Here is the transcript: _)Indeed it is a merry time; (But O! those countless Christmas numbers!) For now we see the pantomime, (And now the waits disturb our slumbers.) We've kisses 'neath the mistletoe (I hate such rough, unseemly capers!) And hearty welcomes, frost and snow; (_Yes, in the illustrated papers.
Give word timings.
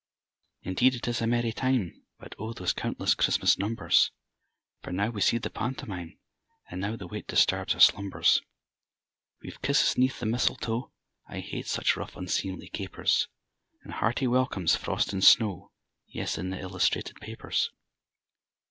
_)Indeed 0.67 0.95
it 0.95 1.07
is 1.07 1.21
a 1.21 1.27
merry 1.27 1.51
time; 1.51 2.01
(But 2.17 2.33
O! 2.39 2.53
those 2.53 2.73
countless 2.73 3.13
Christmas 3.13 3.59
numbers!) 3.59 4.09
For 4.81 4.91
now 4.91 5.11
we 5.11 5.21
see 5.21 5.37
the 5.37 5.51
pantomime, 5.51 6.17
(And 6.71 6.81
now 6.81 6.95
the 6.95 7.05
waits 7.05 7.27
disturb 7.27 7.69
our 7.75 7.79
slumbers.) 7.79 8.41
We've 9.43 9.61
kisses 9.61 9.99
'neath 9.99 10.19
the 10.19 10.25
mistletoe 10.25 10.91
(I 11.27 11.39
hate 11.39 11.67
such 11.67 11.95
rough, 11.95 12.15
unseemly 12.15 12.69
capers!) 12.69 13.27
And 13.83 13.93
hearty 13.93 14.25
welcomes, 14.25 14.75
frost 14.75 15.13
and 15.13 15.23
snow; 15.23 15.71
(_Yes, 16.11 16.35
in 16.39 16.49
the 16.49 16.57
illustrated 16.59 17.17
papers. 17.17 17.69